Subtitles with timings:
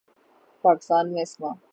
[0.63, 1.49] پاکستان میں اسما